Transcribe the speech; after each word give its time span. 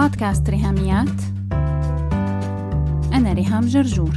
بودكاست 0.00 0.50
ريهاميات. 0.50 1.20
أنا 3.12 3.32
ريهام 3.32 3.66
جرجور. 3.66 4.10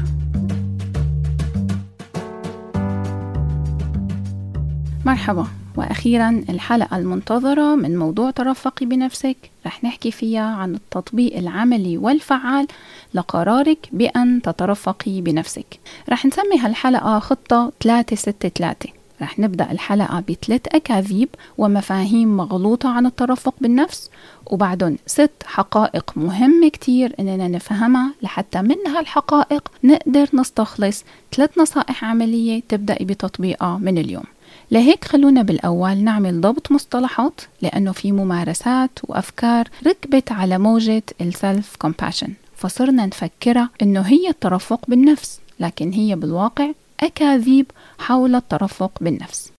مرحبا. 5.06 5.48
وأخيرا 5.76 6.30
الحلقة 6.30 6.98
المنتظرة 6.98 7.76
من 7.76 7.98
موضوع 7.98 8.32
ترفقي 8.32 8.86
بنفسك. 8.86 9.38
رح 9.66 9.84
نحكي 9.84 10.12
فيها 10.12 10.56
عن 10.56 10.76
التطبيق 10.76 11.38
العملي 11.38 11.98
والفعال 11.98 12.68
لقرارك 13.14 13.90
بأن 13.92 14.42
تترفقي 14.42 15.22
بنفسك. 15.22 15.80
رح 16.10 16.26
نسمي 16.26 16.60
هالحلقة 16.60 17.20
خطة 17.20 17.72
363 17.80 18.93
رح 19.22 19.40
نبدأ 19.40 19.72
الحلقة 19.72 20.24
بثلاث 20.30 20.62
أكاذيب 20.68 21.30
ومفاهيم 21.58 22.38
مغلوطة 22.38 22.90
عن 22.90 23.06
الترفق 23.06 23.56
بالنفس 23.62 24.10
وبعدهم 24.46 24.98
ست 25.06 25.32
حقائق 25.46 26.12
مهمة 26.16 26.70
كتير 26.70 27.16
إننا 27.20 27.48
نفهمها 27.48 28.14
لحتى 28.22 28.62
من 28.62 28.88
هالحقائق 28.88 29.72
نقدر 29.84 30.28
نستخلص 30.34 31.04
ثلاث 31.36 31.58
نصائح 31.58 32.06
عملية 32.06 32.62
تبدأي 32.70 33.06
بتطبيقها 33.06 33.78
من 33.78 33.98
اليوم. 33.98 34.24
لهيك 34.72 35.06
خلونا 35.06 35.42
بالأول 35.42 35.98
نعمل 35.98 36.42
ضبط 36.42 36.72
مصطلحات 36.72 37.42
لأنه 37.62 37.92
في 37.92 38.12
ممارسات 38.12 39.00
وأفكار 39.04 39.68
ركبت 39.88 40.32
على 40.32 40.58
موجة 40.58 41.04
السلف 41.22 41.76
كومباشن 41.76 42.34
فصرنا 42.56 43.06
نفكرها 43.06 43.70
إنه 43.82 44.02
هي 44.02 44.30
الترفق 44.30 44.80
بالنفس 44.88 45.40
لكن 45.60 45.92
هي 45.92 46.16
بالواقع 46.16 46.72
أكاذيب 47.04 47.72
حول 48.00 48.36
الترفق 48.36 48.92
بالنفس. 49.02 49.52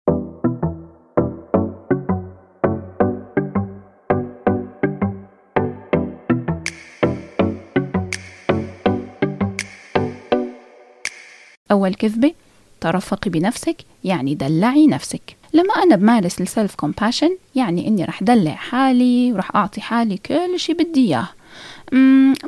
أول 11.71 11.95
كذبة 11.95 12.33
ترفقي 12.81 13.31
بنفسك 13.31 13.77
يعني 14.05 14.35
دلعي 14.35 14.87
نفسك. 14.87 15.37
لما 15.53 15.75
أنا 15.75 15.97
بمارس 15.97 16.41
السلف 16.41 16.75
كومباشن 16.75 17.37
يعني 17.55 17.89
إني 17.89 18.05
رح 18.05 18.23
دلع 18.23 18.55
حالي 18.55 19.33
ورح 19.33 19.57
أعطي 19.57 19.81
حالي 19.81 20.17
كل 20.17 20.61
شي 20.61 20.75
بدي 20.75 21.07
إياه. 21.09 21.29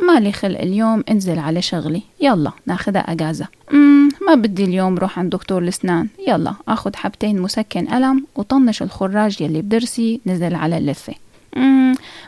مالي 0.06 0.32
خلق 0.32 0.60
اليوم 0.60 1.04
انزل 1.10 1.38
على 1.38 1.62
شغلي. 1.62 2.02
يلا 2.20 2.52
ناخدها 2.66 3.00
أجازة. 3.00 3.46
ما 4.28 4.34
بدي 4.34 4.64
اليوم 4.64 4.98
روح 4.98 5.18
عند 5.18 5.30
دكتور 5.30 5.62
الأسنان. 5.62 6.08
يلا 6.28 6.54
أخد 6.68 6.96
حبتين 6.96 7.40
مسكن 7.42 7.92
ألم 7.92 8.24
وطنش 8.36 8.82
الخراج 8.82 9.40
يلي 9.40 9.62
بدرسي 9.62 10.20
نزل 10.26 10.54
على 10.54 10.78
اللثة 10.78 11.14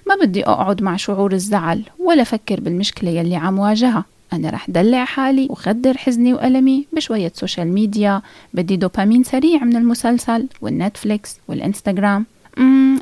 ما 0.06 0.14
بدي 0.23 0.47
أقعد 0.47 0.83
مع 0.83 0.97
شعور 0.97 1.33
الزعل 1.33 1.83
ولا 1.98 2.23
أفكر 2.23 2.61
بالمشكلة 2.61 3.11
يلي 3.11 3.36
عم 3.36 3.59
واجهها. 3.59 4.05
أنا 4.33 4.51
رح 4.51 4.70
دلع 4.70 5.05
حالي 5.05 5.47
وخدر 5.51 5.97
حزني 5.97 6.34
وألمي 6.34 6.86
بشوية 6.92 7.33
social 7.34 7.69
media 7.72 8.22
بدي 8.55 8.77
دوبامين 8.77 9.25
سريع 9.25 9.64
من 9.64 9.77
المسلسل 9.77 10.47
والنتفليكس 10.61 11.36
والإنستغرام. 11.48 12.27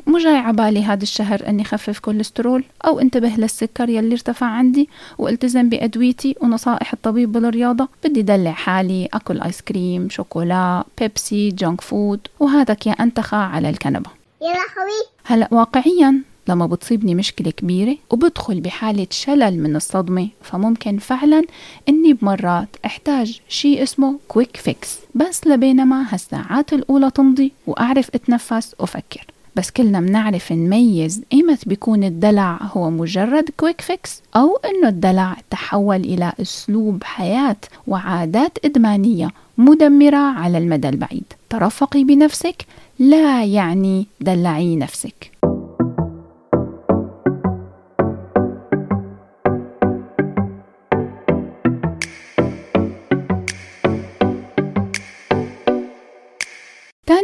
مو 0.07 0.17
جاي 0.17 0.35
عبالي 0.35 0.83
هذا 0.83 1.03
الشهر 1.03 1.47
إني 1.47 1.63
خفف 1.63 1.99
كوليسترول 1.99 2.63
أو 2.85 2.99
انتبه 2.99 3.29
للسكر 3.37 3.89
يلي 3.89 4.13
ارتفع 4.13 4.45
عندي 4.45 4.89
والتزم 5.17 5.69
بأدويتي 5.69 6.35
ونصائح 6.41 6.93
الطبيب 6.93 7.31
بالرياضة. 7.31 7.87
بدي 8.03 8.21
دلع 8.21 8.51
حالي 8.51 9.09
أكل 9.13 9.41
آيس 9.41 9.61
كريم 9.61 10.09
شوكولا 10.09 10.83
بيبسي 10.99 11.49
junk 11.49 11.81
food 11.81 12.19
وهات 12.39 12.87
يا 12.87 12.91
أنتخة 12.91 13.37
على 13.37 13.69
الكنبة. 13.69 14.09
يا 14.41 14.47
لهوي 14.47 15.07
هلا 15.25 15.47
واقعيا 15.51 16.21
لما 16.49 16.65
بتصيبني 16.65 17.15
مشكلة 17.15 17.51
كبيرة 17.51 17.97
وبدخل 18.09 18.61
بحالة 18.61 19.07
شلل 19.11 19.63
من 19.63 19.75
الصدمة 19.75 20.27
فممكن 20.41 20.97
فعلا 20.97 21.43
إني 21.89 22.13
بمرات 22.13 22.69
أحتاج 22.85 23.41
شيء 23.49 23.83
اسمه 23.83 24.19
quick 24.27 24.57
fix 24.57 24.99
بس 25.15 25.47
لبينما 25.47 26.13
هالساعات 26.13 26.73
الأولى 26.73 27.11
تمضي 27.11 27.51
وأعرف 27.67 28.09
أتنفس 28.15 28.75
وافكر 28.79 29.25
بس 29.57 29.71
كلنا 29.71 30.01
بنعرف 30.01 30.51
نميز. 30.51 31.21
إيمت 31.33 31.67
بيكون 31.67 32.03
الدلع 32.03 32.59
هو 32.61 32.89
مجرد 32.89 33.49
quick 33.57 33.81
fix 33.81 34.21
أو 34.35 34.59
إنه 34.65 34.89
الدلع 34.89 35.37
تحول 35.49 35.95
إلى 35.95 36.33
أسلوب 36.41 37.03
حياة 37.03 37.57
وعادات 37.87 38.57
إدمانية 38.65 39.29
مدمرة 39.57 40.17
على 40.17 40.57
المدى 40.57 40.89
البعيد. 40.89 41.23
ترفقي 41.49 42.03
بنفسك 42.03 42.65
لا 42.99 43.43
يعني 43.43 44.05
دلعي 44.21 44.75
نفسك. 44.75 45.31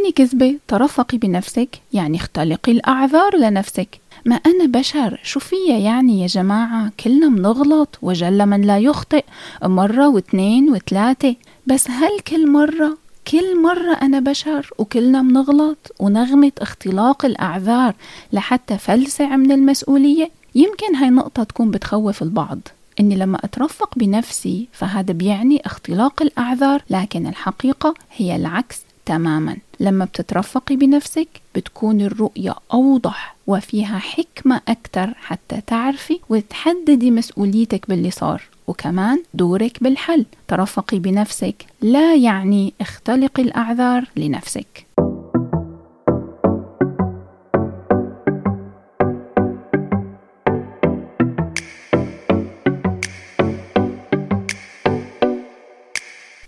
تاني 0.03 0.11
كذبة 0.11 0.59
ترفقي 0.67 1.17
بنفسك 1.17 1.69
يعني 1.93 2.17
اختلقي 2.17 2.71
الأعذار 2.71 3.37
لنفسك. 3.37 3.99
ما 4.25 4.35
أنا 4.35 4.65
بشر 4.65 5.19
شو 5.23 5.39
فيا 5.39 5.77
يعني 5.77 6.21
يا 6.21 6.27
جماعة؟ 6.27 6.91
كلنا 6.99 7.29
منغلط 7.29 7.99
وجل 8.01 8.45
من 8.45 8.61
لا 8.61 8.79
يخطئ. 8.79 9.23
مرة 9.63 10.09
واثنين 10.09 10.69
وثلاثة. 10.69 11.35
بس 11.67 11.89
هل 11.89 12.19
كل 12.19 12.51
مرة؟ 12.51 12.97
كل 13.27 13.61
مرة 13.61 13.93
أنا 14.01 14.19
بشر 14.19 14.69
وكلنا 14.77 15.21
منغلط 15.21 15.95
ونغمة 15.99 16.51
اختلاق 16.61 17.25
الأعذار 17.25 17.95
لحتى 18.33 18.77
فلسع 18.77 19.35
من 19.35 19.51
المسؤولية. 19.51 20.31
يمكن 20.55 20.95
هاي 20.95 21.09
نقطة 21.09 21.43
تكون 21.43 21.71
بتخوف 21.71 22.21
البعض. 22.21 22.59
إني 22.99 23.15
لما 23.15 23.39
اترفق 23.43 23.97
بنفسي 23.97 24.67
فهذا 24.71 25.13
بيعني 25.13 25.65
اختلاق 25.65 26.21
الأعذار. 26.21 26.83
لكن 26.89 27.27
الحقيقة 27.27 27.93
هي 28.15 28.35
العكس. 28.35 28.81
تماما. 29.05 29.57
لما 29.79 30.05
بتترفقي 30.05 30.75
بنفسك 30.75 31.27
بتكون 31.55 32.01
الرؤية 32.01 32.55
أوضح 32.73 33.35
وفيها 33.47 33.99
حكمة 33.99 34.61
أكثر 34.67 35.13
حتى 35.17 35.61
تعرفي 35.67 36.19
وتحددي 36.29 37.11
مسؤوليتك 37.11 37.89
باللي 37.89 38.11
صار 38.11 38.41
وكمان 38.67 39.23
دورك 39.33 39.83
بالحل. 39.83 40.25
ترفقي 40.47 40.99
بنفسك 40.99 41.65
لا 41.81 42.15
يعني 42.15 42.73
اختلقي 42.81 43.43
الأعذار 43.43 44.05
لنفسك. 44.15 44.85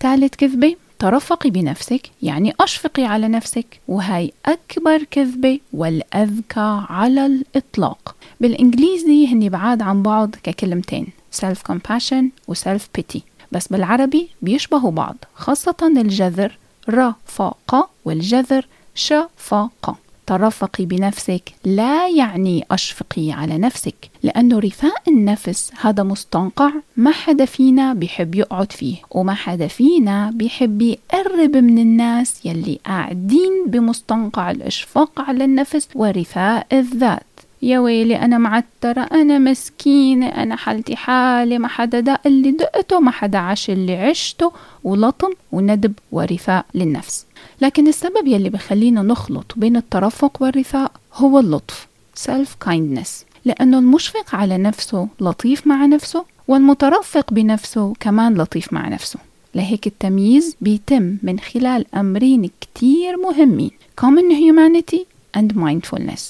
ثالث 0.00 0.34
كذبة 0.34 0.76
ترفقي 0.98 1.50
بنفسك 1.50 2.10
يعني 2.22 2.54
أشفقي 2.60 3.04
على 3.04 3.28
نفسك 3.28 3.80
وهي 3.88 4.30
أكبر 4.46 5.02
كذبة 5.10 5.60
والأذكى 5.72 6.84
على 6.88 7.26
الإطلاق. 7.26 8.16
بالإنجليزي 8.40 9.26
هني 9.26 9.48
بعاد 9.48 9.82
عن 9.82 10.02
بعض 10.02 10.30
ككلمتين 10.42 11.06
self 11.40 11.72
compassion 11.72 12.24
و 12.48 12.54
self 12.54 12.82
pity 12.98 13.20
بس 13.52 13.68
بالعربي 13.68 14.28
بيشبهوا 14.42 14.90
بعض 14.90 15.16
خاصة 15.34 15.76
الجذر 15.82 16.58
رفاقة 16.90 17.88
والجذر 18.04 18.66
شفاقة. 18.94 19.96
ترفقي 20.26 20.86
بنفسك 20.86 21.52
لا 21.64 22.08
يعني 22.08 22.64
أشفقي 22.70 23.32
على 23.32 23.58
نفسك 23.58 24.10
لأنه 24.22 24.58
رثاء 24.58 25.02
النفس 25.08 25.72
هذا 25.80 26.02
مستنقع 26.02 26.70
ما 26.96 27.10
حدا 27.10 27.44
فينا 27.44 27.94
بيحب 27.94 28.34
يقعد 28.34 28.72
فيه 28.72 28.96
وما 29.10 29.34
حدا 29.34 29.66
فينا 29.66 30.30
بيحب 30.34 30.82
يقرب 30.82 31.56
من 31.56 31.78
الناس 31.78 32.46
يلي 32.46 32.78
قاعدين 32.86 33.64
بمستنقع 33.66 34.50
الإشفاق 34.50 35.20
على 35.20 35.44
النفس 35.44 35.88
ورثاء 35.94 36.66
الذات. 36.72 37.22
يا 37.62 37.78
ويلي 37.78 38.16
أنا 38.16 38.38
معترة 38.38 39.00
أنا 39.00 39.38
مسكينة 39.38 40.26
أنا 40.26 40.56
حالتي 40.56 40.96
حالة 40.96 41.58
ما 41.58 41.68
حدا 41.68 42.00
دق 42.00 42.20
اللي 42.26 42.50
دقته 42.50 43.00
ما 43.00 43.10
حدا 43.10 43.38
عاش 43.38 43.70
اللي 43.70 43.96
عشته 43.96 44.52
ولطم 44.84 45.30
وندب 45.52 45.92
ورثاء 46.12 46.66
للنفس. 46.74 47.25
لكن 47.60 47.88
السبب 47.88 48.26
يلي 48.26 48.50
بخلينا 48.50 49.02
نخلط 49.02 49.52
بين 49.56 49.76
الترفق 49.76 50.42
والرثاء 50.42 50.92
هو 51.14 51.38
اللطف 51.38 51.86
self 52.26 52.68
kindness 52.68 53.26
لأنه 53.44 53.78
المشفق 53.78 54.34
على 54.34 54.58
نفسه 54.58 55.08
لطيف 55.20 55.66
مع 55.66 55.86
نفسه 55.86 56.24
والمترفق 56.48 57.32
بنفسه 57.32 57.94
كمان 58.00 58.34
لطيف 58.34 58.72
مع 58.72 58.88
نفسه. 58.88 59.18
لهيك 59.54 59.86
التمييز 59.86 60.56
بيتم 60.60 61.16
من 61.22 61.38
خلال 61.38 61.94
أمرين 61.94 62.50
كتير 62.60 63.16
مهمين 63.16 63.70
common 64.00 64.32
humanity 64.32 65.00
and 65.38 65.56
mindfulness. 65.56 66.20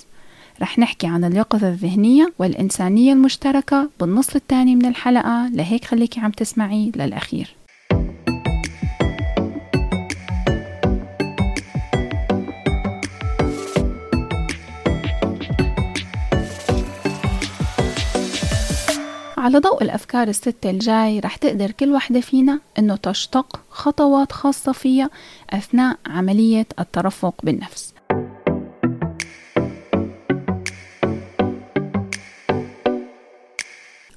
رح 0.63 0.79
نحكي 0.79 1.07
عن 1.07 1.25
اليقظة 1.25 1.69
الذهنية 1.69 2.33
والإنسانية 2.39 3.13
المشتركة 3.13 3.91
بالنص 4.01 4.35
الثاني 4.35 4.77
من 4.77 4.87
الحلقة. 4.87 5.49
لهيك 5.49 5.85
خليكي 5.85 6.21
عم 6.21 6.31
تسمعي 6.31 6.93
للأخير. 6.97 7.55
على 19.47 19.59
ضوء 19.59 19.83
الأفكار 19.83 20.29
الستة 20.29 20.71
الجاي 20.71 21.21
رح 21.21 21.37
تقدر 21.37 21.71
كل 21.71 21.93
وحدة 21.93 22.21
فينا 22.21 22.61
أنه 22.79 22.97
تشتق 22.97 23.61
خطوات 23.71 24.33
خاصة 24.33 24.73
فيها 24.73 25.11
أثناء 25.51 25.99
عملية 26.07 26.67
الترفق 26.79 27.35
بالنفس. 27.43 27.95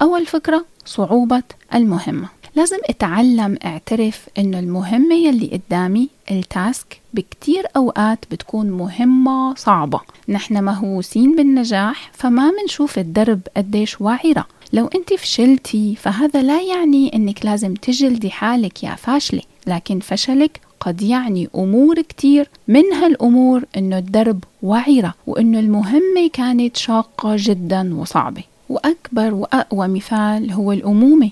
أول 0.01 0.25
فكرة 0.25 0.65
صعوبة 0.85 1.43
المهمة. 1.73 2.27
لازم 2.55 2.77
أتعلم 2.85 3.57
أعترف 3.65 4.27
إنه 4.37 4.59
المهمة 4.59 5.15
يلي 5.15 5.47
قدامي 5.47 6.09
التاسك 6.31 7.01
بكتير 7.13 7.67
أوقات 7.75 8.25
بتكون 8.31 8.69
مهمة 8.69 9.55
صعبة. 9.55 10.01
نحن 10.29 10.63
مهووسين 10.63 11.35
بالنجاح 11.35 12.11
فما 12.13 12.51
منشوف 12.51 12.99
الدرب 12.99 13.41
قديش 13.57 14.01
وعرة 14.01 14.45
لو 14.73 14.89
انت 14.95 15.13
فشلتي 15.13 15.95
فهذا 15.95 16.41
لا 16.41 16.61
يعني 16.61 17.15
انك 17.15 17.45
لازم 17.45 17.73
تجلدي 17.73 18.29
حالك 18.29 18.83
يا 18.83 18.95
فاشلة 18.95 19.41
لكن 19.67 19.99
فشلك 19.99 20.61
قد 20.79 21.01
يعني 21.01 21.49
أمور 21.55 22.01
كتير. 22.01 22.49
من 22.67 22.93
هالأمور 22.93 23.63
إنه 23.77 23.97
الدرب 23.97 24.43
وعرة 24.63 25.13
وإنه 25.27 25.59
المهمة 25.59 26.29
كانت 26.33 26.77
شاقة 26.77 27.35
جدا 27.37 27.95
وصعبة. 27.95 28.43
وأكبر 28.69 29.33
وأقوى 29.33 29.87
مثال 29.87 30.51
هو 30.51 30.71
الأمومة. 30.71 31.29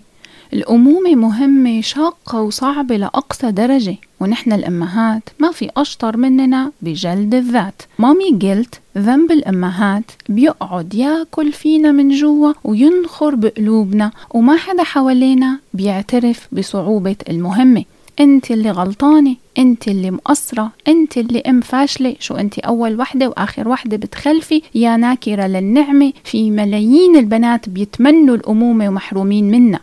الأمومة 0.54 1.16
مهمة 1.16 1.82
شاقة 1.82 2.42
وصعبة 2.42 2.98
لأقصى 2.98 3.52
درجة. 3.52 3.96
ونحن 4.20 4.54
الأمهات 4.54 5.30
ما 5.40 5.52
في 5.52 5.70
أشطر 5.78 6.18
مننا 6.18 6.72
بجلد 6.82 7.36
الذات. 7.36 7.82
مامي 8.00 8.30
قلت 8.42 8.80
ذنب 8.98 9.32
الأمهات 9.32 10.12
بيقعد 10.30 10.94
ياكل 10.94 11.52
فينا 11.52 11.92
من 11.92 12.10
جوا 12.10 12.54
وينخر 12.64 13.36
بقلوبنا 13.36 14.12
وما 14.34 14.58
حدا 14.58 14.84
حوالينا 14.84 15.60
بيعترف 15.74 16.48
بصعوبة 16.52 17.16
المهمة. 17.30 17.84
انت 18.20 18.52
اللي 18.52 18.72
غلطانة 18.72 19.36
انت 19.58 19.88
اللي 19.88 20.12
مقصرة 20.12 20.72
انت 20.88 21.18
اللي 21.18 21.40
أم 21.42 21.62
فاشلة. 21.62 22.16
شو 22.20 22.36
انت 22.36 22.60
أول 22.60 23.00
وحدة 23.00 23.30
وآخر 23.30 23.68
وحدة 23.68 23.98
بتخلفي؟ 23.98 24.62
يا 24.76 24.98
ناكرة 24.98 25.48
للنعمة. 25.48 26.14
في 26.24 26.52
ملايين 26.52 27.16
البنات 27.16 27.70
بيتمنوا 27.70 28.36
الأمومة 28.36 28.88
ومحرومين 28.88 29.52
منها 29.52 29.80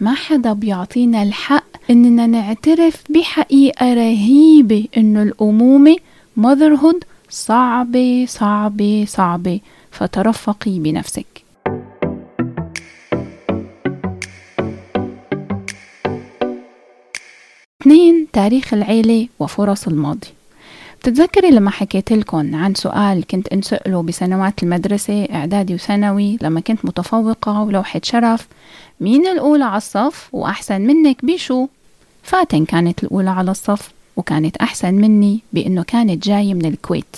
ما 0.00 0.14
حدا 0.14 0.52
بيعطينا 0.52 1.22
الحق 1.22 1.64
إننا 1.90 2.26
نعترف 2.26 3.04
بحقيقة 3.10 3.94
رهيبة 3.94 4.86
إنه 4.96 5.22
الأمومة 5.22 5.96
motherhood 6.40 6.98
صعبة 7.30 8.26
صعبة 8.28 9.04
صعبة. 9.08 9.60
فترفقي 9.90 10.78
بنفسك. 10.78 11.44
اثنين 17.82 18.26
تاريخ 18.32 18.74
العيلة 18.74 19.28
وفرص 19.38 19.88
الماضي. 19.88 20.37
بتتذكري 21.00 21.50
لما 21.50 21.70
حكيت 21.70 22.12
لكم 22.12 22.54
عن 22.54 22.74
سؤال 22.74 23.26
كنت 23.26 23.48
انسأله 23.48 24.02
بسنوات 24.02 24.62
المدرسة 24.62 25.24
إعدادي 25.24 25.74
وثانوي 25.74 26.38
لما 26.42 26.60
كنت 26.60 26.84
متفوقة 26.84 27.62
ولوحة 27.62 28.00
شرف 28.04 28.48
مين 29.00 29.26
الأولى 29.26 29.64
على 29.64 29.76
الصف 29.76 30.28
وأحسن 30.32 30.80
منك 30.80 31.24
بشو؟ 31.24 31.66
فاتن 32.22 32.64
كانت 32.64 33.04
الأولى 33.04 33.30
على 33.30 33.50
الصف 33.50 33.90
وكانت 34.16 34.56
أحسن 34.56 34.94
مني 34.94 35.40
بأنه 35.52 35.82
كانت 35.82 36.24
جاية 36.26 36.54
من 36.54 36.64
الكويت. 36.64 37.16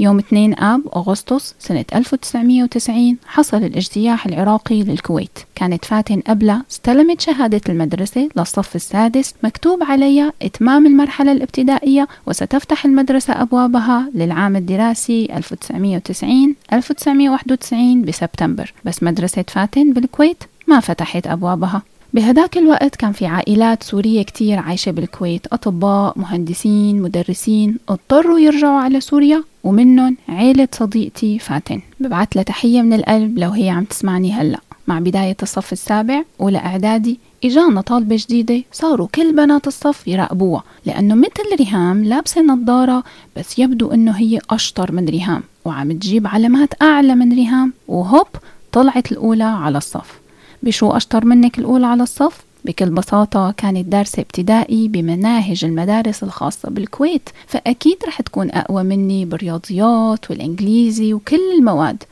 يوم 0.00 0.18
2 0.18 0.58
آب 0.58 0.82
أغسطس 0.96 1.54
سنة 1.58 1.84
1990 1.94 3.16
حصل 3.26 3.56
الاجتياح 3.56 4.26
العراقي 4.26 4.82
للكويت. 4.82 5.38
كانت 5.54 5.84
فاتن 5.84 6.20
قبلها 6.20 6.64
استلمت 6.70 7.20
شهادة 7.20 7.60
المدرسة 7.68 8.28
للصف 8.36 8.76
السادس 8.76 9.34
مكتوب 9.44 9.82
عليها 9.82 10.32
إتمام 10.42 10.86
المرحلة 10.86 11.32
الابتدائية 11.32 12.08
وستفتح 12.26 12.84
المدرسة 12.84 13.42
أبوابها 13.42 14.10
للعام 14.14 14.56
الدراسي 14.56 15.26
1990-1991 15.26 18.06
بسبتمبر. 18.06 18.72
بس 18.84 19.02
مدرسة 19.02 19.44
فاتن 19.48 19.92
بالكويت 19.92 20.44
ما 20.66 20.80
فتحت 20.80 21.26
أبوابها. 21.26 21.82
بهداك 22.12 22.58
الوقت 22.58 22.96
كان 22.96 23.12
في 23.12 23.26
عائلات 23.26 23.82
سورية 23.82 24.22
كتير 24.22 24.58
عايشة 24.58 24.92
بالكويت. 24.92 25.46
أطباء 25.52 26.18
مهندسين 26.18 27.02
مدرسين 27.02 27.76
اضطروا 27.88 28.38
يرجعوا 28.38 28.80
على 28.80 29.00
سوريا 29.00 29.44
ومنهم 29.64 30.16
عيلة 30.28 30.68
صديقتي 30.72 31.38
فاتن. 31.38 31.80
ببعث 32.00 32.28
لها 32.36 32.42
تحية 32.42 32.82
من 32.82 32.92
القلب 32.92 33.38
لو 33.38 33.50
هي 33.50 33.70
عم 33.70 33.84
تسمعني 33.84 34.32
هلأ. 34.32 34.60
مع 34.88 34.98
بداية 34.98 35.36
الصف 35.42 35.72
السابع 35.72 36.22
أولى 36.40 36.58
إعدادي 36.58 37.20
إجانا 37.44 37.80
طالبة 37.80 38.16
جديدة 38.18 38.62
صاروا 38.72 39.08
كل 39.14 39.36
بنات 39.36 39.66
الصف 39.66 40.08
يراقبوها 40.08 40.62
لأنه 40.86 41.14
مثل 41.14 41.56
ريهام 41.58 42.04
لابسة 42.04 42.42
نظارة 42.42 43.04
بس 43.36 43.58
يبدو 43.58 43.90
أنه 43.90 44.12
هي 44.12 44.38
أشطر 44.50 44.92
من 44.92 45.04
ريهام 45.08 45.42
وعم 45.64 45.92
تجيب 45.92 46.26
علامات 46.26 46.82
أعلى 46.82 47.14
من 47.14 47.32
ريهام 47.32 47.72
وهوب 47.88 48.26
طلعت 48.72 49.12
الأولى 49.12 49.44
على 49.44 49.78
الصف. 49.78 50.20
بشو 50.62 50.90
أشطر 50.90 51.24
منك 51.24 51.58
الأولى 51.58 51.86
على 51.86 52.02
الصف؟ 52.02 52.48
بكل 52.64 52.90
بساطة 52.90 53.50
كانت 53.50 53.86
دارسة 53.86 54.20
ابتدائي 54.22 54.88
بمناهج 54.88 55.64
المدارس 55.64 56.22
الخاصة 56.22 56.70
بالكويت 56.70 57.28
فأكيد 57.46 57.96
رح 58.06 58.20
تكون 58.20 58.50
أقوى 58.50 58.82
مني 58.82 59.24
بالرياضيات 59.24 60.30
والإنجليزي 60.30 61.14
وكل 61.14 61.52
المواد. 61.58 62.02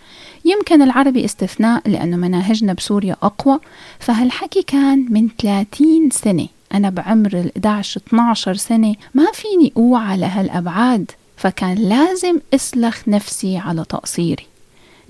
يمكن 0.44 0.82
العربي 0.82 1.24
استثناء 1.24 1.88
لأنه 1.88 2.16
مناهجنا 2.16 2.72
بسوريا 2.72 3.16
أقوى 3.22 3.58
فهالحكي 3.98 4.62
كان 4.62 5.06
من 5.10 5.28
30 5.42 6.10
سنة. 6.10 6.46
أنا 6.74 6.90
بعمر 6.90 7.32
ال 7.32 7.50
11 7.56 8.00
12 8.08 8.54
سنة 8.54 8.94
ما 9.14 9.26
فيني 9.32 9.72
أوعى 9.76 10.16
لهالأبعاد 10.16 11.10
فكان 11.36 11.74
لازم 11.74 12.38
أسلخ 12.54 13.08
نفسي 13.08 13.56
على 13.56 13.84
تقصيري. 13.84 14.46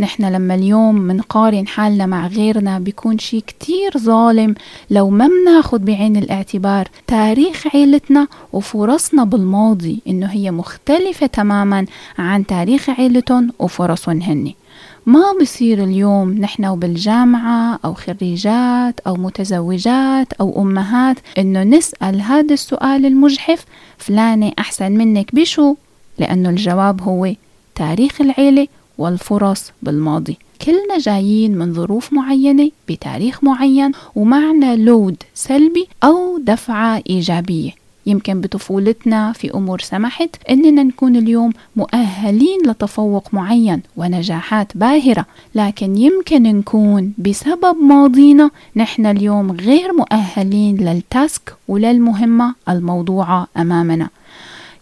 نحن 0.00 0.24
لما 0.24 0.54
اليوم 0.54 0.94
منقارن 0.94 1.66
حالنا 1.66 2.06
مع 2.06 2.26
غيرنا 2.26 2.78
بيكون 2.78 3.18
شي 3.18 3.40
كتير 3.40 3.98
ظالم 3.98 4.54
لو 4.90 5.10
ما 5.10 5.28
مناخد 5.28 5.84
بعين 5.84 6.16
الاعتبار 6.16 6.88
تاريخ 7.06 7.66
عيلتنا 7.74 8.28
وفرصنا 8.52 9.24
بالماضي 9.24 10.00
إنه 10.08 10.26
هي 10.26 10.50
مختلفة 10.50 11.26
تماما 11.26 11.86
عن 12.18 12.46
تاريخ 12.46 12.90
عيلتهم 12.90 13.52
وفرصهم 13.58 14.22
هني 14.22 14.56
ما 15.06 15.22
بصير 15.40 15.84
اليوم 15.84 16.32
نحن 16.32 16.64
وبالجامعة 16.64 17.78
أو 17.84 17.94
خريجات 17.94 19.00
أو 19.06 19.14
متزوجات 19.14 20.32
أو 20.32 20.62
أمهات 20.62 21.16
إنه 21.38 21.62
نسأل 21.62 22.20
هذا 22.20 22.54
السؤال 22.54 23.06
المجحف 23.06 23.64
فلانة 23.98 24.52
أحسن 24.58 24.92
منك 24.92 25.34
بشو؟ 25.34 25.74
لأنه 26.18 26.48
الجواب 26.50 27.02
هو 27.02 27.32
تاريخ 27.74 28.20
العيلة 28.20 28.68
والفرص 28.98 29.72
بالماضي. 29.82 30.36
كلنا 30.66 30.98
جايين 30.98 31.58
من 31.58 31.74
ظروف 31.74 32.12
معينة 32.12 32.70
بتاريخ 32.88 33.44
معين 33.44 33.92
ومعنا 34.14 34.76
لود 34.76 35.16
سلبي 35.34 35.88
أو 36.04 36.38
دفعة 36.38 37.02
إيجابية. 37.10 37.70
يمكن 38.06 38.40
بطفولتنا 38.40 39.32
في 39.32 39.54
أمور 39.54 39.80
سمحت 39.80 40.30
أننا 40.50 40.82
نكون 40.82 41.16
اليوم 41.16 41.52
مؤهلين 41.76 42.60
لتفوق 42.66 43.28
معين 43.34 43.82
ونجاحات 43.96 44.76
باهرة 44.76 45.26
لكن 45.54 45.96
يمكن 45.96 46.42
نكون 46.42 47.12
بسبب 47.18 47.76
ماضينا 47.82 48.50
نحن 48.76 49.06
اليوم 49.06 49.52
غير 49.52 49.92
مؤهلين 49.92 50.76
للتاسك 50.76 51.54
وللمهمة 51.68 52.54
الموضوعة 52.68 53.46
أمامنا. 53.56 54.08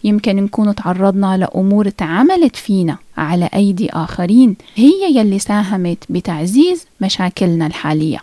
يمكن 0.03 0.35
نكون 0.35 0.75
تعرضنا 0.75 1.37
لأمور 1.37 1.89
تعملت 1.89 2.55
فينا 2.55 2.97
على 3.17 3.49
أيدي 3.53 3.89
آخرين. 3.89 4.55
هي 4.75 5.15
يلي 5.15 5.39
ساهمت 5.39 6.03
بتعزيز 6.09 6.85
مشاكلنا 7.01 7.67
الحالية. 7.67 8.19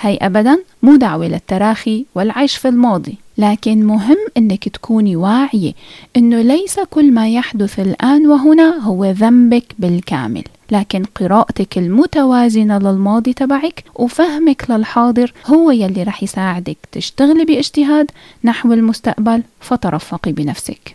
هي 0.00 0.18
أبدا 0.22 0.58
مو 0.82 0.96
دعوة 0.96 1.26
للتراخي 1.28 2.04
والعيش 2.14 2.56
في 2.56 2.68
الماضي 2.68 3.14
لكن 3.38 3.86
مهم 3.86 4.16
إنك 4.36 4.68
تكوني 4.68 5.16
واعية 5.16 5.72
إنه 6.16 6.42
ليس 6.42 6.80
كل 6.90 7.12
ما 7.12 7.28
يحدث 7.28 7.80
الآن 7.80 8.26
وهنا 8.26 8.78
هو 8.78 9.04
ذنبك 9.04 9.74
بالكامل. 9.78 10.44
لكن 10.70 11.04
قراءتك 11.04 11.78
المتوازنة 11.78 12.78
للماضي 12.78 13.32
تبعك 13.32 13.84
وفهمك 13.94 14.70
للحاضر 14.70 15.32
هو 15.46 15.70
يلي 15.70 16.02
رح 16.02 16.22
يساعدك 16.22 16.76
تشتغلي 16.92 17.44
باجتهاد 17.44 18.10
نحو 18.44 18.72
المستقبل 18.72 19.42
فترفقي 19.60 20.32
بنفسك. 20.32 20.94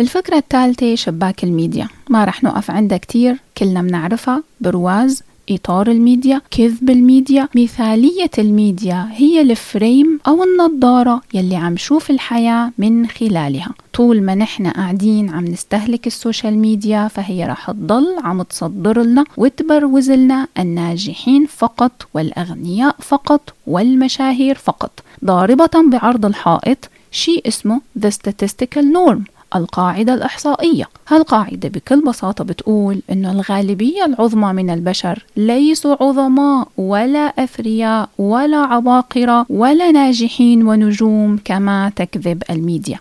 الفكرة 0.00 0.36
الثالثة 0.36 0.94
شباك 0.94 1.44
الميديا. 1.44 1.88
ما 2.10 2.24
رح 2.24 2.44
نقف 2.44 2.70
عندها 2.70 2.98
كتير 2.98 3.36
كلنا 3.58 3.82
بنعرفها 3.82 4.42
برواز 4.60 5.22
إطار 5.50 5.90
الميديا 5.90 6.40
كذب 6.50 6.90
الميديا 6.90 7.48
مثالية 7.56 8.30
الميديا 8.38 9.08
هي 9.12 9.40
الفريم 9.40 10.20
أو 10.26 10.44
النظارة 10.44 11.22
يلي 11.34 11.56
عم 11.56 11.76
شوف 11.76 12.10
الحياة 12.10 12.72
من 12.78 13.06
خلالها. 13.06 13.74
طول 13.92 14.22
ما 14.22 14.34
نحن 14.34 14.66
قاعدين 14.66 15.30
عم 15.30 15.44
نستهلك 15.44 16.06
ال 16.06 16.13
social 16.13 16.58
media 16.58 17.08
فهي 17.08 17.46
رح 17.46 17.70
تضل 17.70 18.16
عم 18.24 18.42
تصدر 18.42 19.02
لنا 19.02 19.24
وتبروز 19.36 20.10
لنا 20.10 20.48
الناجحين 20.58 21.46
فقط 21.46 21.92
والأغنياء 22.14 22.96
فقط 22.98 23.54
والمشاهير 23.66 24.54
فقط. 24.54 24.90
ضاربة 25.24 25.90
بعرض 25.92 26.26
الحائط 26.26 26.88
شيء 27.10 27.48
اسمه 27.48 27.80
The 27.98 28.10
Statistical 28.10 28.82
Norm. 28.82 29.35
القاعدة 29.54 30.14
الإحصائية. 30.14 30.88
هالقاعدة 31.08 31.68
بكل 31.68 32.00
بساطة 32.00 32.44
بتقول 32.44 33.02
أنه 33.10 33.32
الغالبية 33.32 34.04
العظمى 34.04 34.52
من 34.52 34.70
البشر 34.70 35.24
ليسوا 35.36 35.96
عظماء 36.00 36.68
ولا 36.76 37.20
أثرياء 37.20 38.08
ولا 38.18 38.56
عباقرة 38.56 39.46
ولا 39.48 39.90
ناجحين 39.90 40.66
ونجوم 40.66 41.38
كما 41.44 41.92
تكذب 41.96 42.42
الميديا؟ 42.50 42.98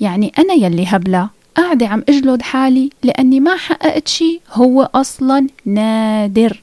يعني 0.00 0.32
أنا 0.38 0.54
يلي 0.54 0.84
هبلة 0.86 1.28
قاعدة 1.56 1.86
عم 1.86 2.04
أجلد 2.08 2.42
حالي 2.42 2.90
لأني 3.02 3.40
ما 3.40 3.56
حققت 3.56 4.08
شي 4.08 4.40
هو 4.52 4.90
أصلا 4.94 5.46
نادر. 5.64 6.62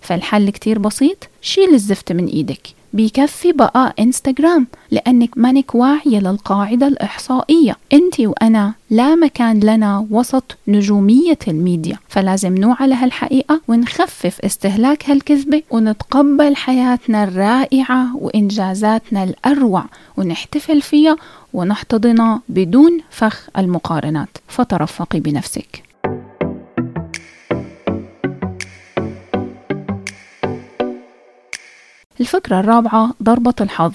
فالحل 0.00 0.50
كتير 0.50 0.78
بسيط 0.78 1.16
شيل 1.42 1.74
الزفت 1.74 2.12
من 2.12 2.26
إيدك. 2.26 2.73
بيكفي 2.94 3.52
بقى 3.52 3.94
إنستغرام 3.98 4.66
لأنك 4.90 5.30
مانك 5.38 5.74
واعية 5.74 6.18
للقاعدة 6.18 6.86
الإحصائية. 6.86 7.76
أنت 7.92 8.20
وأنا 8.20 8.72
لا 8.90 9.14
مكان 9.14 9.60
لنا 9.60 10.06
وسط 10.10 10.56
نجومية 10.68 11.38
الميديا 11.48 11.98
فلازم 12.08 12.54
نوعى 12.54 12.88
لهالحقيقة 12.88 13.60
ونخفف 13.68 14.40
استهلاك 14.40 15.10
هالكذبة 15.10 15.62
ونتقبل 15.70 16.56
حياتنا 16.56 17.24
الرائعة 17.24 18.16
وإنجازاتنا 18.16 19.24
الأروع 19.24 19.84
ونحتفل 20.16 20.82
فيها 20.82 21.16
ونحتضنها 21.52 22.40
بدون 22.48 23.00
فخ 23.10 23.48
المقارنات. 23.58 24.28
فترفقي 24.48 25.20
بنفسك. 25.20 25.82
الفكرة 32.24 32.60
الرابعة 32.60 33.14
ضربة 33.22 33.54
الحظ. 33.60 33.92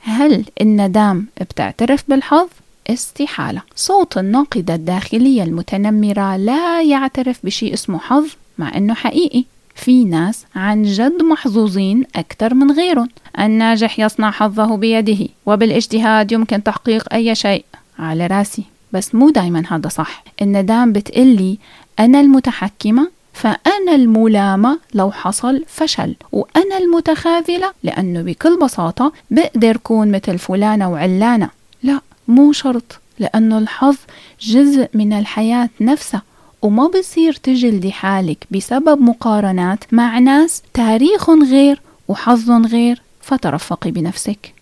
هل 0.00 0.44
الندام 0.60 1.26
بتعترف 1.40 2.04
بالحظ؟ 2.08 2.48
استحالة. 2.86 3.62
صوت 3.76 4.18
الناقدة 4.18 4.74
الداخلية 4.74 5.42
المتنمرة 5.42 6.36
لا 6.36 6.82
يعترف 6.82 7.38
بشيء 7.44 7.74
اسمه 7.74 7.98
حظ 7.98 8.26
مع 8.58 8.76
أنه 8.76 8.94
حقيقي. 8.94 9.44
في 9.74 10.04
ناس 10.04 10.44
عن 10.54 10.82
جد 10.82 11.22
محظوظين 11.22 12.04
أكثر 12.16 12.54
من 12.54 12.70
غيرهم. 12.72 13.08
الناجح 13.38 13.98
يصنع 13.98 14.30
حظه 14.30 14.76
بيده 14.76 15.28
وبالاجتهاد 15.46 16.32
يمكن 16.32 16.62
تحقيق 16.62 17.14
أي 17.14 17.34
شيء. 17.34 17.64
على 17.98 18.26
رأسي. 18.26 18.64
بس 18.92 19.14
مو 19.14 19.30
دايما 19.30 19.62
هذا 19.70 19.88
صح. 19.88 20.24
الندام 20.42 20.92
بتقلي 20.92 21.58
أنا 21.98 22.20
المتحكمة 22.20 23.08
فأنا 23.32 23.94
الملامة 23.94 24.78
لو 24.94 25.10
حصل 25.10 25.64
فشل 25.68 26.14
وأنا 26.32 26.78
المتخاذلة 26.78 27.72
لأنه 27.82 28.22
بكل 28.22 28.58
بساطة 28.58 29.12
بقدر 29.30 29.76
كون 29.76 30.10
مثل 30.10 30.38
فلانة 30.38 30.90
وعلانة. 30.90 31.50
لا 31.82 32.00
مو 32.28 32.52
شرط 32.52 33.00
لأنه 33.18 33.58
الحظ 33.58 33.96
جزء 34.40 34.88
من 34.94 35.12
الحياة 35.12 35.68
نفسها 35.80 36.22
وما 36.62 36.86
بصير 36.86 37.32
تجلدي 37.32 37.92
حالك 37.92 38.46
بسبب 38.50 39.00
مقارنات 39.00 39.84
مع 39.92 40.18
ناس 40.18 40.62
تاريخ 40.74 41.30
غير 41.30 41.80
وحظ 42.08 42.50
غير 42.50 43.02
فترفقي 43.20 43.90
بنفسك. 43.90 44.54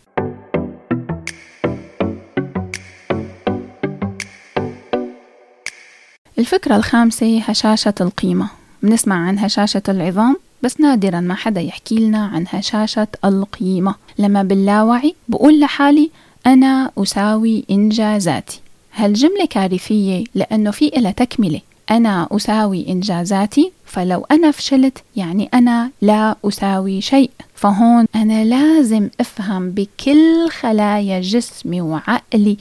الفكرة 6.38 6.76
الخامسة 6.76 7.42
هشاشة 7.46 7.94
القيمة. 8.00 8.59
بنسمع 8.82 9.26
عن 9.28 9.38
هشاشة 9.38 9.82
العظام 9.88 10.36
بس 10.62 10.80
نادرا 10.80 11.20
ما 11.20 11.34
حدا 11.34 11.60
يحكي 11.60 11.94
لنا 11.94 12.26
عن 12.26 12.44
هشاشة 12.48 13.08
القيمة. 13.24 13.94
لما 14.18 14.42
باللاوعي 14.42 15.14
بقول 15.28 15.60
لحالي 15.60 16.10
أنا 16.46 16.90
أساوي 16.98 17.64
إنجازاتي. 17.70 18.60
هالجملة 18.94 19.46
كارثية 19.50 20.24
لأنه 20.34 20.70
في 20.70 20.88
إلها 20.88 21.10
تكملة؟ 21.10 21.60
أنا 21.90 22.28
أساوي 22.32 22.88
إنجازاتي 22.88 23.72
فلو 23.86 24.26
أنا 24.30 24.50
فشلت 24.50 24.98
يعني 25.16 25.48
أنا 25.54 25.90
لا 26.02 26.36
أساوي 26.44 27.00
شيء. 27.00 27.30
فهون 27.54 28.06
أنا 28.16 28.44
لازم 28.44 29.08
أفهم 29.20 29.70
بكل 29.70 30.48
خلايا 30.60 31.20
جسمي 31.20 31.80
وعقلي 31.80 32.56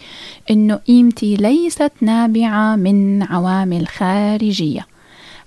إنه 0.52 0.76
قيمتي 0.76 1.36
ليست 1.36 1.92
نابعة 2.02 2.76
من 2.76 3.24
عوامل 3.24 3.88
خارجية. 3.88 4.89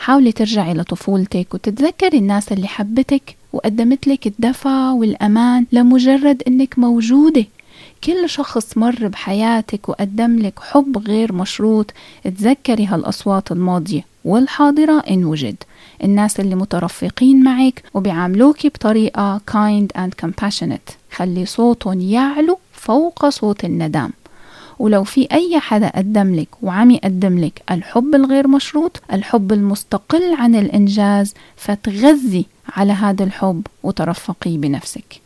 حاولي 0.02 0.32
ترجعي 0.32 0.74
لطفولتك 0.74 1.54
وتتذكري 1.54 2.18
الناس 2.18 2.52
اللي 2.52 2.68
حبتك 2.68 3.36
وقدمت 3.52 4.06
لك 4.06 4.26
الدفى 4.26 4.92
والأمان 4.96 5.66
لمجرد 5.72 6.42
إنك 6.48 6.78
موجودة. 6.78 7.44
كل 8.04 8.28
شخص 8.28 8.78
مر 8.78 9.08
بحياتك 9.08 9.88
وقدم 9.88 10.38
لك 10.38 10.60
حب 10.60 10.98
غير 10.98 11.32
مشروط. 11.32 11.92
تذكري 12.24 12.86
هالأصوات 12.86 13.52
الماضية 13.52 14.04
والحاضرة 14.24 15.02
إن 15.10 15.24
وجد. 15.24 15.56
الناس 16.04 16.40
اللي 16.40 16.54
مترفقين 16.54 17.44
معك 17.44 17.82
وبيعاملوك 17.94 18.66
بطريقة 18.66 19.40
kind 19.50 19.98
and 19.98 20.26
compassionate. 20.26 20.92
خلي 21.12 21.46
صوتهم 21.46 22.00
يعلو 22.00 22.58
فوق 22.72 23.28
صوت 23.28 23.64
الندام. 23.64 24.10
ولو 24.82 25.04
في 25.04 25.28
أي 25.32 25.60
حدا 25.60 25.88
قدم 25.88 26.34
لك 26.34 26.48
وعم 26.62 26.90
يقدم 26.90 27.38
لك 27.38 27.62
الحب 27.70 28.14
الغير 28.14 28.48
مشروط 28.48 29.02
الحب 29.12 29.52
المستقل 29.52 30.34
عن 30.34 30.54
الإنجاز 30.54 31.34
فتغذي 31.56 32.46
على 32.76 32.92
هذا 32.92 33.24
الحب 33.24 33.66
وترفقي 33.82 34.56
بنفسك. 34.56 35.22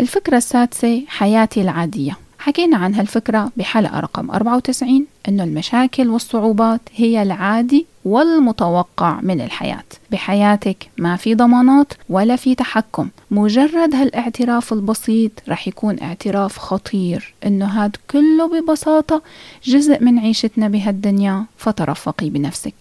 الفكرة 0.00 0.36
السادسة 0.36 1.04
حياتي 1.08 1.60
العادية. 1.60 2.16
حكينا 2.38 2.76
عن 2.76 2.94
هالفكرة 2.94 3.52
بحلقة 3.56 4.00
رقم 4.00 4.30
94 4.30 5.06
أنه 5.28 5.44
المشاكل 5.44 6.08
والصعوبات 6.08 6.80
هي 6.94 7.22
العادي 7.22 7.86
والمتوقع 8.04 9.20
من 9.20 9.40
الحياة. 9.40 9.99
بحياتك. 10.12 10.90
ما 10.98 11.16
في 11.16 11.34
ضمانات 11.34 11.92
ولا 12.08 12.36
في 12.36 12.54
تحكم. 12.54 13.08
مجرد 13.30 13.94
هالاعتراف 13.94 14.72
البسيط 14.72 15.32
رح 15.48 15.68
يكون 15.68 16.00
اعتراف 16.02 16.58
خطير. 16.58 17.34
إنه 17.46 17.66
هاد 17.66 17.96
كله 18.10 18.60
ببساطة 18.60 19.22
جزء 19.64 20.04
من 20.04 20.18
عيشتنا 20.18 20.68
بهالدنيا 20.68 21.44
فترفقي 21.56 22.30
بنفسك. 22.30 22.74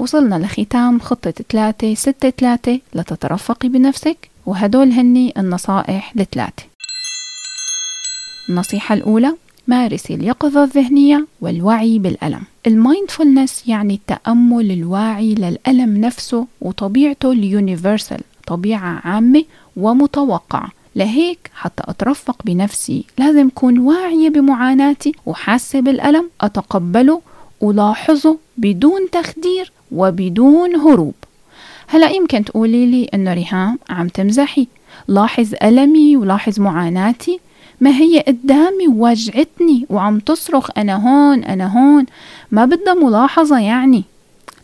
وصلنا 0.00 0.34
لختام 0.34 1.00
خطة 1.00 1.34
3 1.48 1.94
6 1.94 2.30
3 2.30 2.80
لتترفقي 2.94 3.68
بنفسك. 3.68 4.35
وهدول 4.46 4.92
هني 4.92 5.34
النصائح 5.38 6.12
الثلاثة. 6.20 6.62
النصيحة 8.48 8.94
الأولى 8.94 9.34
مارسي 9.66 10.14
اليقظة 10.14 10.64
الذهنية 10.64 11.26
والوعي 11.40 11.98
بالألم. 11.98 12.42
المايندفولنس 12.66 13.68
يعني 13.68 13.94
التأمل 13.94 14.70
الواعي 14.70 15.34
للألم 15.34 15.96
نفسه 15.96 16.46
وطبيعته 16.60 17.32
اليونيفرسال 17.32 18.20
طبيعة 18.46 19.00
عامة 19.04 19.44
ومتوقعة. 19.76 20.68
لهيك 20.96 21.50
حتى 21.54 21.82
أترفق 21.86 22.42
بنفسي 22.44 23.04
لازم 23.18 23.46
أكون 23.46 23.78
واعية 23.78 24.28
بمعاناتي 24.28 25.12
وحاسة 25.26 25.80
بالألم 25.80 26.30
أتقبله 26.40 27.20
ولاحظه 27.60 28.38
بدون 28.56 29.10
تخدير 29.12 29.72
وبدون 29.92 30.76
هروب. 30.76 31.14
هلا 31.86 32.10
يمكن 32.10 32.44
تقولي 32.44 32.86
لي 32.86 33.04
إنه 33.14 33.34
ريهام 33.34 33.78
عم 33.90 34.08
تمزحي. 34.08 34.66
لاحظ 35.08 35.54
ألمي 35.62 36.16
ولاحظ 36.16 36.60
معاناتي. 36.60 37.40
ما 37.80 37.90
هي 37.90 38.20
قدامي 38.20 38.88
ووجعتني 38.88 39.86
وعم 39.90 40.18
تصرخ 40.18 40.70
أنا 40.78 40.94
هون 40.94 41.44
أنا 41.44 41.66
هون. 41.66 42.06
ما 42.50 42.64
بدها 42.64 42.94
ملاحظة 42.94 43.58
يعني. 43.58 44.04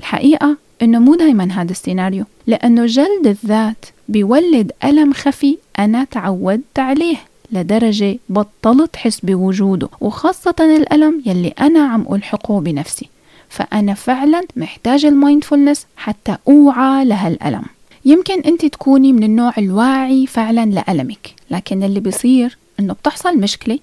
الحقيقة 0.01 0.57
إنه 0.83 0.99
مو 0.99 1.15
دايما 1.15 1.53
هذا 1.53 1.71
السيناريو 1.71 2.25
لأنه 2.47 2.87
جلد 2.87 3.27
الذات 3.27 3.85
بيولد 4.09 4.73
ألم 4.85 5.13
خفي 5.13 5.59
أنا 5.79 6.05
تعودت 6.05 6.79
عليه 6.79 7.17
لدرجة 7.53 8.19
بطلت 8.29 8.97
حس 8.97 9.21
بوجوده 9.21 9.89
وخاصة 10.01 10.55
الألم 10.61 11.23
يلي 11.27 11.49
أنا 11.49 11.81
عم 11.81 12.07
ألحقه 12.15 12.61
بنفسي. 12.61 13.09
فأنا 13.53 13.95
فعلا 13.95 14.41
محتاج 14.57 15.05
المايندفولنس 15.05 15.87
حتى 15.97 16.37
أوعى 16.49 17.05
لهالألم 17.05 17.63
يمكن 18.05 18.41
أنت 18.41 18.67
تكوني 18.67 19.13
من 19.13 19.23
النوع 19.23 19.53
الواعي 19.59 20.27
فعلا 20.27 20.67
لألمك 20.67 21.35
لكن 21.51 21.83
اللي 21.83 22.01
بيصير 22.01 22.59
إنه 22.81 22.93
بتحصل 22.93 23.39
مشكلة 23.39 23.79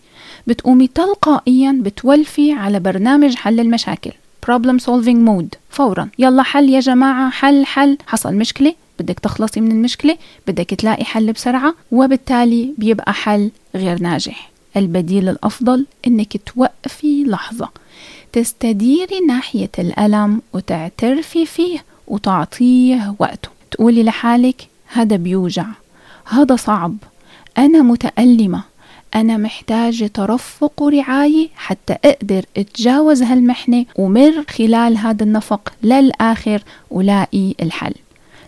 بتقومي 0.48 0.88
تلقائيا 0.88 1.80
بتولفي 1.82 2.52
على 2.52 2.80
برنامج 2.80 3.36
حل 3.36 3.60
المشاكل 3.60 4.12
problem 4.46 4.80
solving 4.80 5.28
mode 5.30 5.58
فورا. 5.70 6.10
يلا 6.20 6.44
حل 6.44 6.70
يا 6.70 6.80
جماعة 6.80 7.30
حل 7.30 7.66
حل. 7.66 7.98
حصل 8.08 8.36
مشكلة 8.36 8.76
بدك 9.00 9.20
تخلصي 9.20 9.62
من 9.62 9.72
المشكلة 9.72 10.18
بدك 10.48 10.66
تلاقي 10.70 11.06
حل 11.06 11.32
بسرعة 11.34 11.76
وبالتالي 11.92 12.74
بيبقى 12.78 13.14
حل 13.14 13.52
غير 13.76 14.02
ناجح. 14.02 14.50
البديل 14.78 15.30
الأفضل 15.30 15.86
إنك 16.08 16.38
توقفي 16.46 17.24
لحظة 17.24 17.70
تستديري 18.34 19.20
ناحية 19.28 19.70
الألم 19.80 20.42
وتعترفي 20.54 21.46
فيه 21.46 21.84
وتعطيه 22.08 23.16
وقته. 23.20 23.50
تقولي 23.72 24.04
لحالك 24.04 24.68
هذا 24.88 25.16
بيوجع 25.16 25.66
هذا 26.26 26.56
صعب 26.56 26.96
أنا 27.58 27.82
متألمة 27.82 28.64
أنا 29.16 29.38
محتاجة 29.38 30.08
ترفق 30.08 30.82
ورعاية 30.82 31.50
حتى 31.56 31.98
أقدر 32.06 32.46
أتجاوز 32.58 33.22
هالمحنة 33.22 33.86
ومر 33.96 34.44
خلال 34.50 34.98
هذا 34.98 35.24
النفق 35.24 35.74
للآخر 35.84 36.62
ولاقي 36.92 37.56
الحل. 37.62 37.94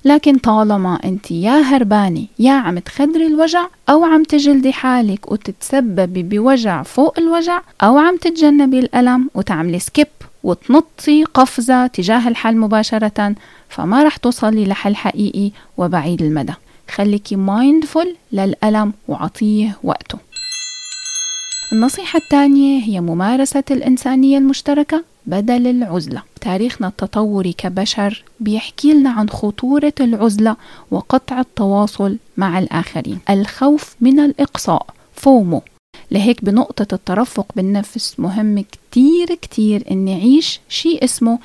لكن 0.06 0.38
طالما 0.38 1.00
أنت 1.06 1.32
يا 1.32 1.62
هربانة 1.62 2.26
يا 2.40 2.54
عم 2.54 2.80
تخدري 2.80 3.28
الوجع 3.28 3.68
أو 3.90 4.04
عم 4.04 4.24
تجلدي 4.24 4.74
حالك 4.74 5.32
وتتسببي 5.32 6.24
بوجع 6.24 6.84
فوق 6.84 7.20
الوجع 7.20 7.62
أو 7.84 7.98
عم 7.98 8.18
تتجنبي 8.18 8.80
الألم 8.80 9.30
وتعملي 9.36 9.80
سكيب 9.80 10.08
وتنطي 10.44 11.24
قفزة 11.24 11.88
تجاه 11.88 12.28
الحل 12.28 12.58
مباشرة 12.58 13.36
فما 13.70 14.04
رح 14.04 14.18
توصلي 14.18 14.66
لحل 14.66 14.96
حقيقي 14.96 15.52
وبعيد 15.78 16.22
المدى. 16.22 16.54
خليكي 16.92 17.36
mindful 17.36 18.16
للألم 18.32 18.94
وعطيه 19.08 19.78
وقته. 19.84 20.18
النصيحة 21.74 22.20
الثانية 22.20 22.84
هي 22.84 23.02
ممارسة 23.02 23.64
الإنسانية 23.72 24.38
المشتركة 24.38 25.04
بدل 25.26 25.68
العزلة. 25.68 26.31
تاريخنا 26.42 26.88
التطوري 26.88 27.54
كبشر 27.54 28.24
بيحكي 28.40 28.94
لنا 28.94 29.10
عن 29.10 29.30
خطورة 29.30 29.94
العزلة 30.00 30.56
وقطع 30.92 31.40
التواصل 31.40 32.18
مع 32.38 32.60
الآخرين. 32.60 33.20
الخوف 33.30 33.96
من 34.02 34.20
الإقصاء 34.20 34.86
FOMO. 35.16 35.62
لهيك 36.12 36.46
بنقطة 36.46 36.96
الترفق 36.96 37.46
بالنفس 37.56 38.20
مهم 38.20 38.60
كتير 38.72 39.36
كتير 39.42 39.84
إن 39.92 40.06
نعيش 40.06 40.60
شيء 40.70 41.04
اسمه 41.04 41.40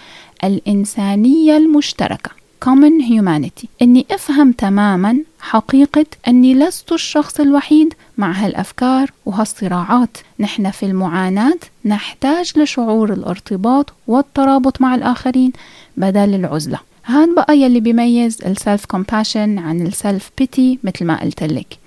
الإنسانية 0.44 1.56
المشتركة. 1.56 2.30
Common 2.64 3.02
humanity. 3.02 3.66
إني 3.82 4.06
أفهم 4.10 4.52
تماما 4.52 5.18
حقيقة 5.40 6.06
أني 6.28 6.54
لست 6.54 6.92
الشخص 6.92 7.40
الوحيد 7.40 7.94
مع 8.18 8.32
هالأفكار 8.32 9.10
وهالصراعات. 9.26 10.16
نحن 10.40 10.70
في 10.70 10.86
المعاناة 10.86 11.58
نحتاج 11.84 12.58
لشعور 12.58 13.12
الارتباط 13.12 13.92
والترابط 14.06 14.80
مع 14.80 14.94
الآخرين 14.94 15.52
بدل 15.96 16.34
العزلة. 16.34 16.78
هاد 17.04 17.34
بقى 17.34 17.58
يلي 17.58 17.80
بيميز 17.80 18.38
ال 18.46 18.54
self 18.54 18.84
compassion 18.84 19.58
عن 19.58 19.86
ال 19.86 19.95
self 19.95 20.30
pity 20.38 20.78
مثل 20.84 21.04
ما 21.04 21.20
قلت 21.22 21.42
لك. 21.42 21.78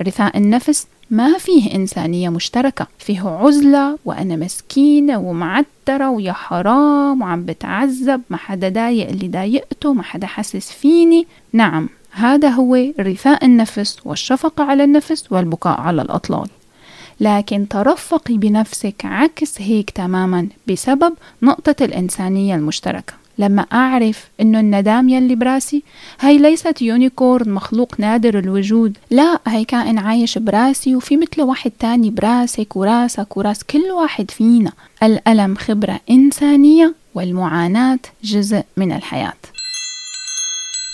رثاء 0.00 0.36
النفس 0.38 0.86
ما 1.10 1.38
فيه 1.38 1.74
إنسانية 1.74 2.28
مشتركة. 2.28 2.86
فيه 2.98 3.28
عزلة 3.28 3.98
وأنا 4.04 4.36
مسكينة 4.36 5.18
ومعترة 5.18 6.10
ويا 6.10 6.32
حرام 6.32 7.22
وعم 7.22 7.44
بتعذب. 7.44 8.20
ما 8.30 8.36
حدا 8.36 8.68
ضايق 8.68 9.08
اللي 9.08 9.28
ضايقته 9.28 9.92
ما 9.92 10.02
حدا 10.02 10.26
حاسس 10.26 10.72
فيني. 10.72 11.26
نعم 11.52 11.88
هذا 12.10 12.48
هو 12.48 12.74
رثاء 13.00 13.44
النفس 13.44 13.96
والشفقة 14.04 14.64
على 14.64 14.84
النفس 14.84 15.32
والبكاء 15.32 15.80
على 15.80 16.02
الأطلال. 16.02 16.48
لكن 17.20 17.68
ترفقي 17.68 18.36
بنفسك 18.36 19.04
عكس 19.04 19.60
هيك 19.60 19.90
تماما 19.90 20.48
بسبب 20.68 21.14
نقطة 21.42 21.84
الإنسانية 21.84 22.54
المشتركة. 22.54 23.12
لما 23.38 23.66
أعرف 23.72 24.28
إنه 24.40 24.60
الندام 24.60 25.08
يلي 25.08 25.34
براسي 25.34 25.82
هي 26.20 26.38
ليست 26.38 26.82
unicorn 26.82 27.50
مخلوق 27.50 28.00
نادر 28.00 28.38
الوجود. 28.38 28.98
لا 29.10 29.40
هي 29.46 29.64
كائن 29.64 29.98
عايش 29.98 30.38
براسي 30.38 30.96
وفي 30.96 31.16
مثل 31.16 31.42
واحد 31.42 31.70
تاني 31.78 32.10
براسك 32.10 32.76
وراسك 32.76 33.36
وراس 33.36 33.64
كل 33.64 33.90
واحد 33.90 34.30
فينا. 34.30 34.72
الألم 35.02 35.54
خبرة 35.54 36.00
إنسانية 36.10 36.94
والمعاناة 37.14 37.98
جزء 38.24 38.62
من 38.76 38.92
الحياة. 38.92 39.32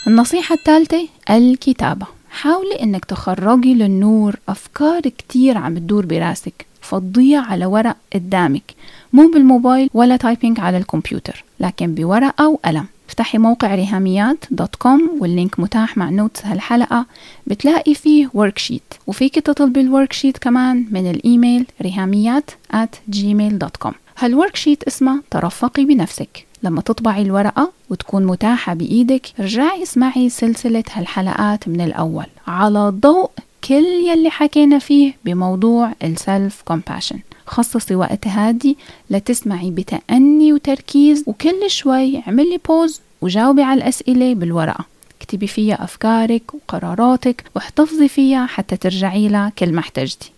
النصيحة 0.07 0.55
الثالثة 0.55 1.09
الكتابة. 1.31 2.07
حاولي 2.35 2.83
إنك 2.83 3.05
تخرجي 3.05 3.75
للنور 3.75 4.37
أفكار 4.49 5.01
كتير 5.01 5.59
عم 5.59 5.79
تدور 5.79 6.07
براسك. 6.07 6.67
فضيها 6.81 7.41
على 7.41 7.67
ورق 7.67 7.97
قدامك. 8.15 8.75
مو 9.13 9.31
بالموبايل 9.31 9.91
ولا 9.95 10.17
typing 10.17 10.61
على 10.61 10.79
الكمبيوتر 10.79 11.45
لكن 11.61 11.95
بورقة 11.95 12.49
وقلم. 12.49 12.87
افتحي 13.09 13.39
موقع 13.39 13.75
ريهاميات 13.75 14.45
dot 14.51 14.75
com 14.75 15.19
وال 15.21 15.34
link 15.34 15.61
متاح 15.61 15.97
مع 15.97 16.11
notes 16.11 16.47
هالحلقة. 16.47 17.07
بتلاقي 17.47 17.95
فيه 17.95 18.31
worksheet 18.35 18.95
وفيك 19.07 19.35
تطلبي 19.35 19.81
ال 19.81 20.13
worksheet 20.13 20.39
كمان 20.39 20.87
من 20.91 21.11
الإيميل 21.11 21.67
ريهاميات 21.83 22.51
at 22.73 23.15
gmail.com 23.17 23.93
هال 24.19 24.57
worksheet 24.57 24.83
اسمه 24.83 25.23
ترفقي 25.31 25.85
بنفسك. 25.85 26.47
لما 26.65 26.81
تطبعي 26.81 27.23
الورقة 27.23 27.73
وتكون 27.91 28.27
متاحة 28.27 28.75
بإيدك 28.75 29.27
رجعي 29.41 29.83
اسمعي 29.83 30.29
سلسلة 30.29 30.85
هالحلقات 30.93 31.69
من 31.69 31.81
الأول. 31.81 32.27
على 32.47 32.93
ضوء 33.01 33.31
كل 33.65 33.85
يلي 33.85 34.31
حكينا 34.31 34.79
فيه 34.79 35.15
بموضوع 35.25 35.93
ال 36.03 36.15
self 36.15 36.63
compassion 36.65 37.19
خصصي 37.47 37.95
وقت 37.95 38.27
هادي 38.27 38.77
لتسمعي 39.11 39.71
بتأني 39.71 40.53
وتركيز 40.53 41.25
وكل 41.27 41.71
شوي 41.71 42.19
اعملي 42.19 42.61
pause 42.69 43.01
وجاوبي 43.23 43.63
على 43.63 43.79
الأسئلة 43.79 44.35
بالورقة. 44.35 44.85
اكتبي 45.21 45.47
فيها 45.47 45.85
أفكارك 45.85 46.55
وقراراتك 46.55 47.45
واحتفظي 47.55 48.09
فيها 48.09 48.47
حتى 48.47 48.77
ترجعي 48.77 49.29
لها 49.29 49.53
كل 49.59 49.73
ما 49.73 49.81
احتجتي. 49.81 50.34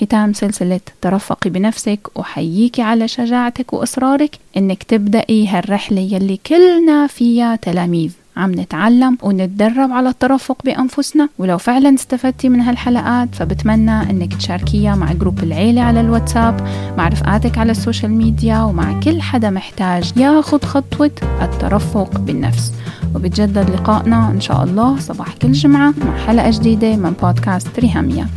بختام 0.00 0.32
سلسلة 0.32 0.80
ترفقي 1.02 1.50
بنفسك 1.50 2.00
وحييكي 2.14 2.82
على 2.82 3.08
شجاعتك 3.08 3.72
وإصرارك 3.72 4.38
إنك 4.56 4.82
تبدأي 4.82 5.46
هالرحلة 5.48 6.00
يلي 6.00 6.38
كلنا 6.46 7.06
فيها 7.06 7.56
تلاميذ. 7.56 8.12
عم 8.36 8.52
نتعلم 8.52 9.18
ونتدرب 9.22 9.92
على 9.92 10.08
الترفق 10.08 10.56
بأنفسنا. 10.64 11.28
ولو 11.38 11.58
فعلا 11.58 11.94
استفدتي 11.94 12.48
من 12.48 12.60
هالحلقات 12.60 13.34
فبتمنى 13.34 14.10
إنك 14.10 14.34
تشاركيها 14.34 14.94
مع 14.94 15.12
جروب 15.12 15.42
العيلة 15.42 15.82
على 15.82 16.00
الواتساب 16.00 16.60
مع 16.98 17.08
رفقاتك 17.08 17.58
على 17.58 17.72
ال 17.72 17.77
social 17.77 18.10
media 18.10 18.62
ومع 18.62 19.00
كل 19.00 19.22
حدا 19.22 19.50
محتاج 19.50 20.12
ياخد 20.16 20.64
خطوة 20.64 21.10
الترفق 21.42 22.18
بالنفس. 22.18 22.72
وبتجدد 23.14 23.70
لقائنا 23.70 24.30
إن 24.30 24.40
شاء 24.40 24.64
الله 24.64 24.98
صباح 24.98 25.34
كل 25.42 25.52
جمعة 25.52 25.94
مع 26.04 26.16
حلقة 26.26 26.50
جديدة 26.50 26.96
من 26.96 27.12
بودكاست 27.22 27.80
ريهاميات. 27.80 28.28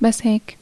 بس 0.00 0.26
هيك. 0.26 0.61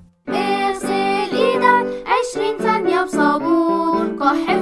거 4.21 4.35
해. 4.35 4.60